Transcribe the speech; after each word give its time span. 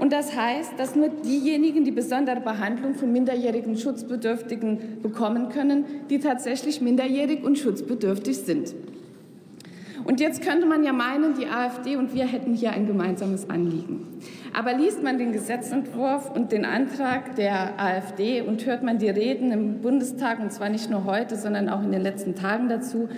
Und 0.00 0.14
das 0.14 0.34
heißt, 0.34 0.72
dass 0.78 0.96
nur 0.96 1.10
diejenigen 1.10 1.84
die 1.84 1.90
besondere 1.90 2.40
Behandlung 2.40 2.94
von 2.94 3.12
minderjährigen 3.12 3.76
Schutzbedürftigen 3.76 5.02
bekommen 5.02 5.50
können, 5.50 5.84
die 6.08 6.18
tatsächlich 6.18 6.80
minderjährig 6.80 7.44
und 7.44 7.58
schutzbedürftig 7.58 8.38
sind. 8.38 8.74
Und 10.04 10.18
jetzt 10.18 10.40
könnte 10.40 10.64
man 10.64 10.84
ja 10.84 10.94
meinen, 10.94 11.34
die 11.34 11.46
AfD 11.46 11.96
und 11.96 12.14
wir 12.14 12.24
hätten 12.24 12.54
hier 12.54 12.72
ein 12.72 12.86
gemeinsames 12.86 13.50
Anliegen. 13.50 14.06
Aber 14.54 14.72
liest 14.72 15.02
man 15.02 15.18
den 15.18 15.32
Gesetzentwurf 15.32 16.30
und 16.34 16.50
den 16.50 16.64
Antrag 16.64 17.36
der 17.36 17.78
AfD 17.78 18.40
und 18.40 18.64
hört 18.64 18.82
man 18.82 18.96
die 18.96 19.10
Reden 19.10 19.52
im 19.52 19.80
Bundestag, 19.82 20.40
und 20.40 20.50
zwar 20.50 20.70
nicht 20.70 20.88
nur 20.88 21.04
heute, 21.04 21.36
sondern 21.36 21.68
auch 21.68 21.82
in 21.82 21.92
den 21.92 22.00
letzten 22.00 22.34
Tagen 22.34 22.70
dazu, 22.70 23.10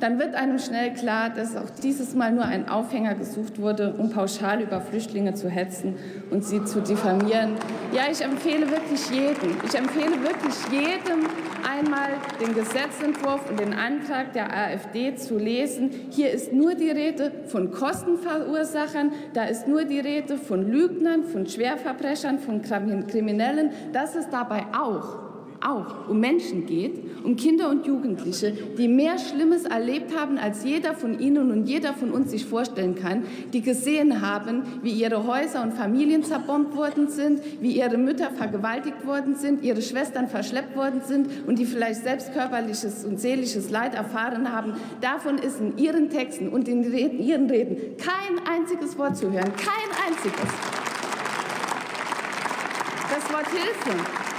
dann 0.00 0.18
wird 0.18 0.34
einem 0.34 0.58
schnell 0.58 0.94
klar, 0.94 1.30
dass 1.30 1.56
auch 1.56 1.70
dieses 1.82 2.14
Mal 2.14 2.32
nur 2.32 2.44
ein 2.44 2.68
Aufhänger 2.68 3.14
gesucht 3.14 3.60
wurde, 3.60 3.94
um 3.98 4.10
pauschal 4.10 4.62
über 4.62 4.80
Flüchtlinge 4.80 5.34
zu 5.34 5.48
hetzen 5.48 5.94
und 6.30 6.44
sie 6.44 6.64
zu 6.64 6.80
diffamieren. 6.80 7.56
Ja, 7.92 8.02
ich 8.10 8.22
empfehle 8.22 8.70
wirklich 8.70 9.10
jedem, 9.10 9.56
ich 9.64 9.74
empfehle 9.74 10.22
wirklich 10.22 10.54
jedem 10.70 11.26
einmal 11.68 12.10
den 12.40 12.54
Gesetzentwurf 12.54 13.48
und 13.50 13.60
den 13.60 13.74
Antrag 13.74 14.32
der 14.32 14.56
AfD 14.56 15.14
zu 15.14 15.38
lesen. 15.38 15.90
Hier 16.10 16.30
ist 16.30 16.52
nur 16.52 16.74
die 16.74 16.90
Rede 16.90 17.30
von 17.46 17.70
Kostenverursachern, 17.70 19.12
da 19.34 19.44
ist 19.44 19.68
nur 19.68 19.84
die 19.84 20.00
Rede 20.00 20.38
von 20.38 20.70
Lügnern, 20.70 21.24
von 21.24 21.46
Schwerverbrechern, 21.46 22.38
von 22.38 22.62
Kriminellen. 22.62 23.70
Das 23.92 24.16
ist 24.16 24.30
dabei 24.32 24.64
auch 24.72 25.29
auch 25.60 26.08
um 26.08 26.20
Menschen 26.20 26.66
geht, 26.66 27.24
um 27.24 27.36
Kinder 27.36 27.68
und 27.68 27.86
Jugendliche, 27.86 28.52
die 28.78 28.88
mehr 28.88 29.18
Schlimmes 29.18 29.64
erlebt 29.64 30.16
haben, 30.16 30.38
als 30.38 30.64
jeder 30.64 30.94
von 30.94 31.18
Ihnen 31.18 31.50
und 31.50 31.66
jeder 31.66 31.92
von 31.92 32.10
uns 32.10 32.30
sich 32.30 32.46
vorstellen 32.46 32.94
kann, 32.94 33.24
die 33.52 33.60
gesehen 33.60 34.20
haben, 34.20 34.62
wie 34.82 34.92
ihre 34.92 35.26
Häuser 35.26 35.62
und 35.62 35.74
Familien 35.74 36.24
zerbombt 36.24 36.76
worden 36.76 37.08
sind, 37.08 37.40
wie 37.60 37.78
ihre 37.78 37.98
Mütter 37.98 38.30
vergewaltigt 38.30 39.06
worden 39.06 39.36
sind, 39.36 39.62
ihre 39.62 39.82
Schwestern 39.82 40.28
verschleppt 40.28 40.76
worden 40.76 41.02
sind 41.04 41.46
und 41.46 41.58
die 41.58 41.66
vielleicht 41.66 42.02
selbst 42.02 42.32
körperliches 42.32 43.04
und 43.04 43.20
seelisches 43.20 43.70
Leid 43.70 43.94
erfahren 43.94 44.52
haben. 44.52 44.74
Davon 45.00 45.38
ist 45.38 45.60
in 45.60 45.76
Ihren 45.76 46.10
Texten 46.10 46.48
und 46.48 46.68
in 46.68 46.82
Ihren 46.92 47.50
Reden 47.50 47.96
kein 47.98 48.38
einziges 48.48 48.96
Wort 48.98 49.16
zu 49.16 49.30
hören, 49.30 49.52
kein 49.56 50.08
einziges. 50.08 50.50
Das 53.10 53.32
Wort 53.32 53.48
Hilfe 53.50 54.29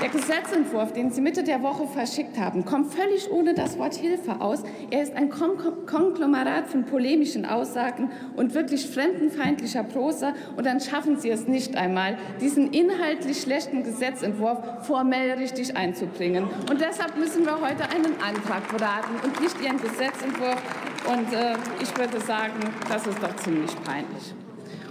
Der 0.00 0.10
Gesetzentwurf, 0.10 0.92
den 0.92 1.10
Sie 1.10 1.20
Mitte 1.20 1.42
der 1.42 1.60
Woche 1.60 1.88
verschickt 1.88 2.38
haben, 2.38 2.64
kommt 2.64 2.94
völlig 2.94 3.32
ohne 3.32 3.52
das 3.52 3.76
Wort 3.78 3.96
Hilfe 3.96 4.40
aus. 4.40 4.62
Er 4.90 5.02
ist 5.02 5.12
ein 5.16 5.28
Konglomerat 5.28 6.68
von 6.68 6.84
polemischen 6.84 7.44
Aussagen 7.44 8.08
und 8.36 8.54
wirklich 8.54 8.86
fremdenfeindlicher 8.86 9.82
Prosa. 9.82 10.34
Und 10.56 10.66
dann 10.66 10.78
schaffen 10.78 11.18
Sie 11.18 11.30
es 11.30 11.48
nicht 11.48 11.76
einmal, 11.76 12.16
diesen 12.40 12.72
inhaltlich 12.72 13.40
schlechten 13.40 13.82
Gesetzentwurf 13.82 14.86
formell 14.86 15.32
richtig 15.32 15.76
einzubringen. 15.76 16.44
Und 16.70 16.80
deshalb 16.80 17.18
müssen 17.18 17.44
wir 17.44 17.60
heute 17.60 17.82
einen 17.90 18.14
Antrag 18.22 18.68
beraten 18.68 19.14
und 19.24 19.40
nicht 19.40 19.60
Ihren 19.60 19.80
Gesetzentwurf. 19.80 20.62
Und 21.08 21.32
äh, 21.32 21.54
ich 21.82 21.98
würde 21.98 22.20
sagen, 22.20 22.60
das 22.88 23.04
ist 23.04 23.20
doch 23.20 23.34
ziemlich 23.36 23.72
peinlich. 23.82 24.32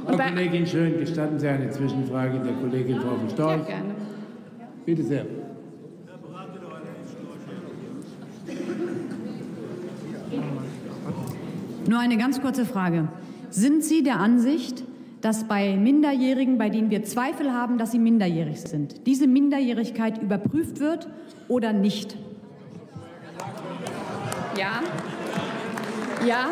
Und 0.05 0.15
Frau 0.15 0.29
Kollegin 0.29 0.67
Schön, 0.67 0.99
gestatten 0.99 1.39
Sie 1.39 1.47
eine 1.47 1.69
Zwischenfrage 1.69 2.39
der 2.39 2.53
Kollegin 2.55 2.99
Frau 2.99 3.17
Storch? 3.29 3.59
Ja, 3.59 3.77
gerne. 3.77 4.16
Bitte 4.87 5.03
sehr. 5.03 5.25
Nur 11.89 11.99
eine 11.99 12.15
ganz 12.15 12.41
kurze 12.41 12.65
Frage. 12.65 13.09
Sind 13.49 13.83
Sie 13.83 14.01
der 14.01 14.21
Ansicht, 14.21 14.85
dass 15.19 15.43
bei 15.43 15.75
Minderjährigen, 15.75 16.57
bei 16.57 16.69
denen 16.69 16.89
wir 16.89 17.03
Zweifel 17.03 17.51
haben, 17.51 17.77
dass 17.77 17.91
sie 17.91 17.99
minderjährig 17.99 18.61
sind, 18.61 19.05
diese 19.05 19.27
Minderjährigkeit 19.27 20.21
überprüft 20.21 20.79
wird 20.79 21.09
oder 21.49 21.73
nicht? 21.73 22.15
Ja. 24.57 24.81
Ja. 26.25 26.51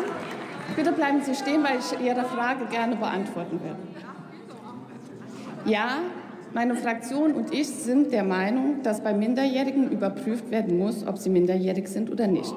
Bitte 0.76 0.92
bleiben 0.92 1.22
Sie 1.22 1.34
stehen, 1.34 1.64
weil 1.64 1.78
ich 1.78 2.06
Ihre 2.06 2.24
Frage 2.26 2.66
gerne 2.66 2.96
beantworten 2.96 3.58
werde. 3.64 3.78
Ja, 5.64 6.00
meine 6.56 6.74
Fraktion 6.74 7.34
und 7.34 7.52
ich 7.52 7.68
sind 7.68 8.12
der 8.12 8.24
Meinung, 8.24 8.82
dass 8.82 9.02
bei 9.02 9.12
Minderjährigen 9.12 9.90
überprüft 9.90 10.50
werden 10.50 10.78
muss, 10.78 11.06
ob 11.06 11.18
sie 11.18 11.28
minderjährig 11.28 11.86
sind 11.86 12.10
oder 12.10 12.26
nicht. 12.26 12.50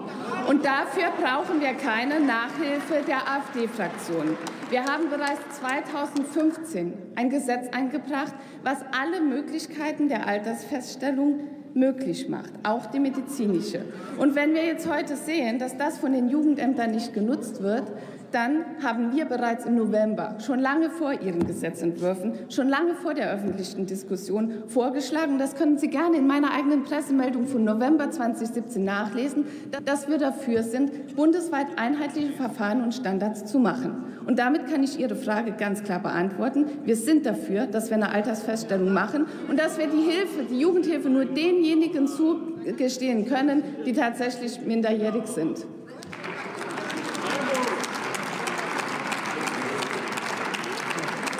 Und 0.47 0.63
dafür 0.63 1.09
brauchen 1.21 1.59
wir 1.59 1.73
keine 1.73 2.21
Nachhilfe 2.21 3.03
der 3.05 3.17
AfD-Fraktion. 3.17 4.37
Wir 4.69 4.85
haben 4.85 5.09
bereits 5.09 5.41
2015 5.59 6.93
ein 7.17 7.29
Gesetz 7.29 7.67
eingebracht, 7.75 8.33
was 8.63 8.77
alle 8.97 9.19
Möglichkeiten 9.19 10.07
der 10.07 10.25
Altersfeststellung 10.25 11.41
möglich 11.73 12.29
macht, 12.29 12.51
auch 12.63 12.85
die 12.87 12.99
medizinische. 12.99 13.81
Und 14.17 14.35
wenn 14.35 14.53
wir 14.53 14.65
jetzt 14.65 14.89
heute 14.89 15.15
sehen, 15.15 15.59
dass 15.59 15.77
das 15.77 15.97
von 15.97 16.13
den 16.13 16.29
Jugendämtern 16.29 16.91
nicht 16.91 17.13
genutzt 17.13 17.61
wird, 17.61 17.83
dann 18.31 18.63
haben 18.83 19.15
wir 19.15 19.25
bereits 19.25 19.65
im 19.65 19.75
November, 19.75 20.35
schon 20.45 20.59
lange 20.59 20.89
vor 20.89 21.13
Ihren 21.13 21.45
Gesetzentwürfen, 21.47 22.33
schon 22.49 22.69
lange 22.69 22.93
vor 22.95 23.13
der 23.13 23.31
öffentlichen 23.31 23.85
Diskussion 23.85 24.63
vorgeschlagen, 24.67 25.39
das 25.39 25.55
können 25.55 25.77
Sie 25.77 25.89
gerne 25.89 26.17
in 26.17 26.27
meiner 26.27 26.53
eigenen 26.53 26.83
Pressemeldung 26.83 27.47
von 27.47 27.63
November 27.63 28.11
2017 28.11 28.83
nachlesen, 28.83 29.45
dass 29.85 30.07
wir 30.07 30.17
dafür 30.17 30.63
sind, 30.63 31.15
bundesweit 31.15 31.67
einheitliche 31.77 32.33
Verfahren 32.33 32.83
und 32.83 32.93
Standards 32.93 33.45
zu 33.45 33.59
machen. 33.59 34.03
Und 34.25 34.37
damit 34.37 34.67
kann 34.67 34.83
ich 34.83 34.99
Ihre 34.99 35.15
Frage 35.15 35.53
ganz 35.53 35.83
klar 35.83 35.99
beantworten. 35.99 36.65
Wir 36.83 36.95
sind 36.95 37.25
dafür, 37.25 37.65
dass 37.65 37.89
wir 37.89 37.95
eine 37.95 38.11
Altersfeststellung 38.11 38.93
machen 38.93 39.25
und 39.47 39.57
dass 39.57 39.79
wir 39.79 39.87
die 39.87 40.03
Hilfe, 40.03 40.43
die 40.49 40.59
Jugendhilfe 40.59 41.09
nur 41.09 41.25
denjenigen 41.59 42.07
zugestehen 42.07 43.25
können, 43.25 43.63
die 43.85 43.93
tatsächlich 43.93 44.61
minderjährig 44.61 45.27
sind. 45.27 45.65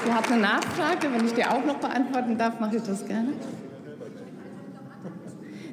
Du 0.06 0.14
hast 0.14 0.32
eine 0.32 0.42
Nachfrage, 0.42 1.08
wenn 1.14 1.26
ich 1.26 1.34
dir 1.34 1.52
auch 1.52 1.64
noch 1.64 1.78
beantworten 1.78 2.38
darf, 2.38 2.60
mache 2.60 2.78
ich 2.78 2.84
das 2.84 3.06
gerne. 3.06 3.34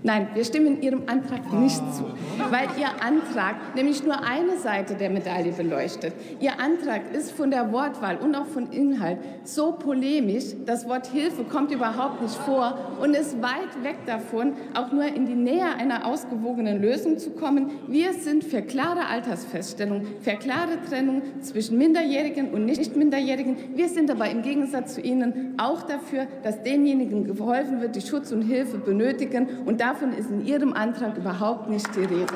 Nein, 0.06 0.28
wir 0.34 0.44
stimmen 0.44 0.82
Ihrem 0.82 1.02
Antrag 1.06 1.52
nicht 1.52 1.82
zu, 1.92 2.04
weil 2.48 2.68
Ihr 2.78 3.02
Antrag 3.04 3.74
nämlich 3.74 4.04
nur 4.04 4.22
eine 4.22 4.56
Seite 4.56 4.94
der 4.94 5.10
Medaille 5.10 5.50
beleuchtet. 5.50 6.12
Ihr 6.38 6.60
Antrag 6.60 7.12
ist 7.12 7.32
von 7.32 7.50
der 7.50 7.72
Wortwahl 7.72 8.16
und 8.18 8.36
auch 8.36 8.46
von 8.46 8.70
Inhalt 8.70 9.18
so 9.42 9.72
polemisch, 9.72 10.54
das 10.64 10.88
Wort 10.88 11.08
Hilfe 11.08 11.42
kommt 11.42 11.72
überhaupt 11.72 12.22
nicht 12.22 12.36
vor 12.36 12.78
und 13.02 13.16
ist 13.16 13.42
weit 13.42 13.82
weg 13.82 13.96
davon, 14.06 14.52
auch 14.74 14.92
nur 14.92 15.06
in 15.06 15.26
die 15.26 15.34
Nähe 15.34 15.66
einer 15.76 16.06
ausgewogenen 16.06 16.80
Lösung 16.80 17.18
zu 17.18 17.30
kommen. 17.30 17.72
Wir 17.88 18.12
sind 18.12 18.44
für 18.44 18.62
klare 18.62 19.08
Altersfeststellung, 19.08 20.06
für 20.20 20.36
klare 20.36 20.80
Trennung 20.88 21.22
zwischen 21.40 21.78
Minderjährigen 21.78 22.50
und 22.50 22.64
Nicht-Minderjährigen. 22.64 23.56
Wir 23.74 23.88
sind 23.88 24.08
aber 24.12 24.30
im 24.30 24.42
Gegensatz 24.42 24.94
zu 24.94 25.00
Ihnen 25.00 25.54
auch 25.58 25.82
dafür, 25.82 26.28
dass 26.44 26.62
denjenigen 26.62 27.24
geholfen 27.24 27.80
wird, 27.80 27.96
die 27.96 28.02
Schutz 28.02 28.30
und 28.30 28.42
Hilfe 28.42 28.78
benötigen 28.78 29.48
und 29.64 29.80
dafür 29.80 29.95
Davon 29.98 30.12
ist 30.12 30.28
in 30.28 30.44
Ihrem 30.44 30.74
Antrag 30.74 31.16
überhaupt 31.16 31.70
nicht 31.70 31.86
die 31.96 32.00
Rede. 32.00 32.26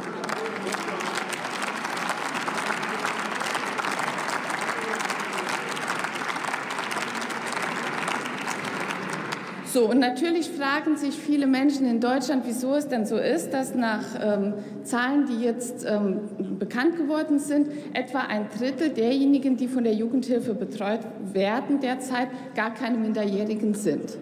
So, 9.67 9.91
und 9.91 9.99
natürlich 9.99 10.51
fragen 10.51 10.97
sich 10.97 11.15
viele 11.15 11.47
Menschen 11.47 11.85
in 11.85 12.01
Deutschland, 12.01 12.45
wieso 12.47 12.75
es 12.77 12.89
denn 12.89 13.05
so 13.05 13.19
ist, 13.19 13.51
dass 13.51 13.75
nach 13.75 14.07
ähm, 14.19 14.55
Zahlen, 14.83 15.27
die 15.27 15.45
jetzt 15.45 15.85
ähm, 15.87 16.21
bekannt 16.59 16.97
geworden 16.97 17.39
sind, 17.39 17.69
etwa 17.93 18.21
ein 18.21 18.47
Drittel 18.59 18.89
derjenigen, 18.89 19.59
die 19.59 19.69
von 19.69 19.85
der 19.85 19.93
Jugendhilfe 19.93 20.55
betreut 20.55 21.01
werden, 21.35 21.81
derzeit 21.81 22.29
gar 22.55 22.73
keine 22.73 22.97
Minderjährigen 22.97 23.75
sind. 23.75 24.17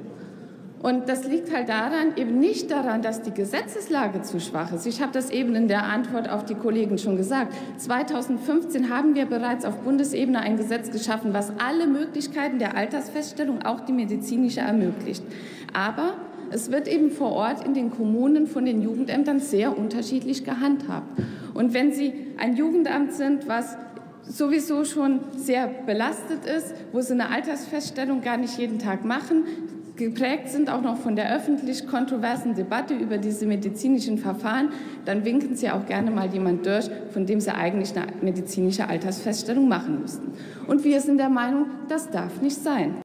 Und 0.80 1.08
das 1.08 1.24
liegt 1.24 1.52
halt 1.52 1.68
daran, 1.68 2.16
eben 2.16 2.38
nicht 2.38 2.70
daran, 2.70 3.02
dass 3.02 3.22
die 3.22 3.32
Gesetzeslage 3.32 4.22
zu 4.22 4.38
schwach 4.38 4.72
ist. 4.72 4.86
Ich 4.86 5.02
habe 5.02 5.12
das 5.12 5.30
eben 5.30 5.56
in 5.56 5.66
der 5.66 5.84
Antwort 5.84 6.28
auf 6.28 6.44
die 6.44 6.54
Kollegen 6.54 6.98
schon 6.98 7.16
gesagt. 7.16 7.52
2015 7.78 8.88
haben 8.88 9.16
wir 9.16 9.26
bereits 9.26 9.64
auf 9.64 9.76
Bundesebene 9.78 10.38
ein 10.38 10.56
Gesetz 10.56 10.90
geschaffen, 10.90 11.34
was 11.34 11.52
alle 11.58 11.88
Möglichkeiten 11.88 12.60
der 12.60 12.76
Altersfeststellung, 12.76 13.62
auch 13.62 13.80
die 13.80 13.92
medizinische, 13.92 14.60
ermöglicht. 14.60 15.24
Aber 15.72 16.14
es 16.50 16.70
wird 16.70 16.86
eben 16.86 17.10
vor 17.10 17.32
Ort 17.32 17.66
in 17.66 17.74
den 17.74 17.90
Kommunen 17.90 18.46
von 18.46 18.64
den 18.64 18.80
Jugendämtern 18.80 19.40
sehr 19.40 19.76
unterschiedlich 19.76 20.44
gehandhabt. 20.44 21.20
Und 21.54 21.74
wenn 21.74 21.92
Sie 21.92 22.12
ein 22.38 22.56
Jugendamt 22.56 23.12
sind, 23.12 23.48
was 23.48 23.76
sowieso 24.22 24.84
schon 24.84 25.20
sehr 25.36 25.66
belastet 25.66 26.44
ist, 26.44 26.74
wo 26.92 27.00
sie 27.00 27.14
eine 27.14 27.30
Altersfeststellung 27.30 28.20
gar 28.20 28.36
nicht 28.36 28.58
jeden 28.58 28.78
Tag 28.78 29.04
machen, 29.04 29.44
geprägt 29.98 30.48
sind 30.48 30.70
auch 30.70 30.80
noch 30.80 30.96
von 30.96 31.16
der 31.16 31.34
öffentlich 31.36 31.86
kontroversen 31.86 32.54
Debatte 32.54 32.94
über 32.94 33.18
diese 33.18 33.44
medizinischen 33.44 34.16
Verfahren, 34.16 34.70
dann 35.04 35.24
winken 35.24 35.54
Sie 35.56 35.68
auch 35.70 35.84
gerne 35.84 36.10
mal 36.10 36.32
jemand 36.32 36.64
durch, 36.64 36.88
von 37.10 37.26
dem 37.26 37.40
Sie 37.40 37.54
eigentlich 37.54 37.94
eine 37.94 38.06
medizinische 38.22 38.88
Altersfeststellung 38.88 39.68
machen 39.68 40.00
müssten. 40.00 40.32
Und 40.66 40.84
wir 40.84 41.00
sind 41.00 41.18
der 41.18 41.28
Meinung, 41.28 41.66
das 41.88 42.08
darf 42.08 42.40
nicht 42.40 42.62
sein. 42.62 42.94